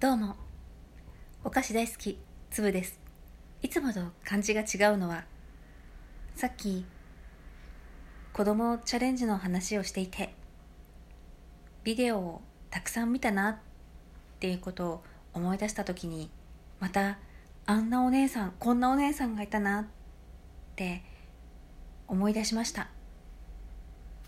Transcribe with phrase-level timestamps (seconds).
[0.00, 0.34] どうも。
[1.44, 2.18] お菓子大好き
[2.50, 2.98] つぶです。
[3.60, 5.24] いつもと感じが違うのは
[6.36, 6.86] さっき
[8.32, 10.32] 子供チャレンジの話をしていて
[11.84, 12.40] ビデオを
[12.70, 13.56] たくさん見たなっ
[14.38, 16.30] ていうことを思い出した時に
[16.78, 17.18] また
[17.66, 19.84] あんなお姉さんこんなお姉さんがいたなっ
[20.76, 21.02] て
[22.08, 22.88] 思い出しました。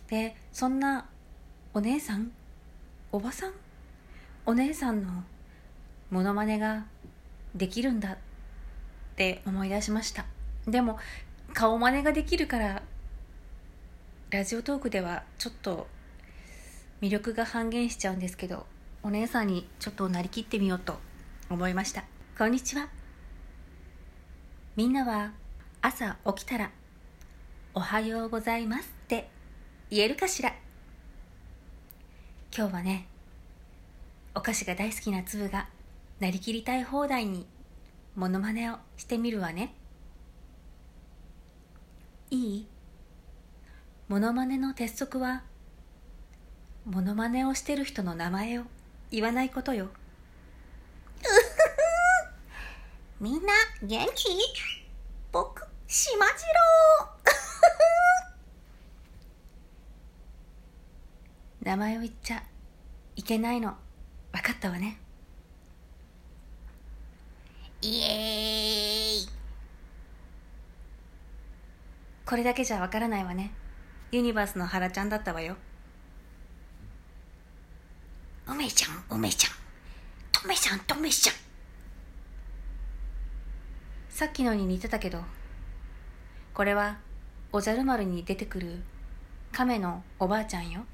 [0.09, 1.09] でそんな
[1.73, 2.31] お姉さん
[3.11, 3.53] おばさん？
[4.45, 5.25] お姉さんの
[6.13, 6.85] モノマネが
[7.55, 8.17] できるんだっ
[9.17, 10.27] て思い出しました。
[10.69, 10.99] でも
[11.55, 12.83] 顔真似ができるから
[14.29, 15.87] ラジオトークではちょっと
[17.01, 18.67] 魅力が半減しちゃうんですけど
[19.03, 20.99] お姉さんにちょっとなりきってみようと
[21.49, 22.05] 思いました。
[22.37, 22.89] こんにちは。
[24.77, 25.33] みんなは
[25.81, 26.71] 朝起きたら
[27.73, 29.31] 「おはようございます」って
[29.89, 30.53] 言えるかしら？
[32.55, 33.09] 今日はね
[34.35, 35.69] お菓子が大好きな粒が
[36.23, 37.49] なりきりたい放題に
[38.15, 39.75] モノマネをしてみるわね。
[42.31, 42.67] いい？
[44.07, 45.43] モノマネの鉄則は
[46.85, 48.63] モノマネをしてる人の名前を
[49.11, 49.89] 言わないことよ。
[53.19, 53.53] みんな
[53.83, 54.29] 元気？
[55.33, 57.11] 僕、しまじろ
[61.63, 62.45] う名前を言っちゃ
[63.17, 63.77] いけないの。
[64.31, 65.01] 分かったわね
[67.83, 69.29] イエーイ。
[72.25, 73.53] これだけじゃわからないわね。
[74.13, 75.57] ユニバースの原ちゃんだったわよ。
[78.47, 79.53] 梅ちゃん梅ちゃん。
[80.31, 81.35] とめちゃんとめちゃん。
[84.11, 85.21] さっきのに似てたけど
[86.55, 86.99] これは
[87.51, 88.83] おじゃる丸に出てくる
[89.51, 90.85] 亀のおばあちゃんよ。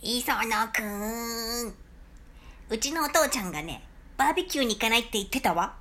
[0.00, 1.87] 磯野くん
[2.70, 3.82] うちのお父ちゃんがね、
[4.18, 5.76] バーベキューに行かないって言ってたわ。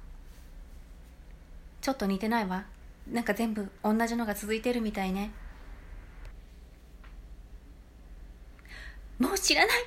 [1.81, 2.66] ちょっと似てないわ。
[3.12, 5.31] なんか全部同じのが続いてるみたいね。
[9.19, 9.85] もう知らない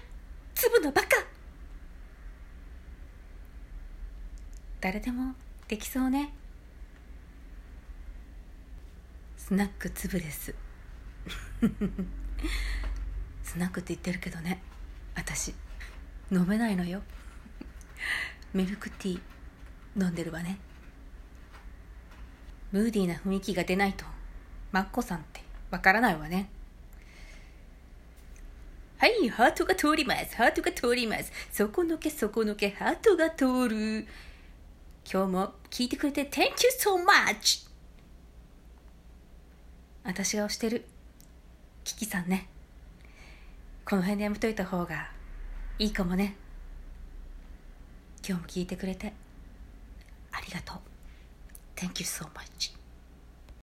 [0.55, 1.09] 粒のバカ
[4.81, 5.35] 誰でも
[5.69, 6.35] できそうね。
[9.39, 10.55] スナック粒です。
[13.43, 14.63] スナックって言ってるけどね、
[15.15, 15.55] 私。
[16.33, 17.03] 飲めないのよ。
[18.55, 19.21] ミルクティー。
[20.01, 20.59] 飲んでるわね。
[22.73, 24.05] ムーディーな雰囲気が出ないと
[24.71, 25.41] マッコさんって。
[25.71, 26.49] わからないわね。
[28.99, 30.37] はいハートが通ります。
[30.37, 31.33] ハートが通ります。
[31.51, 32.71] 底抜け底抜け。
[32.71, 34.07] ハートが通る。
[35.11, 37.69] 今日も聞いてくれて Thank you so much!
[40.05, 40.85] 私が推してる。
[41.83, 42.49] キキさんね。
[43.85, 45.20] この辺でやめといた方が。
[45.81, 46.37] いいかもね。
[48.19, 49.15] 今日も聞いてくれて
[50.31, 50.79] ありがとう。
[51.75, 52.80] Thank you so much.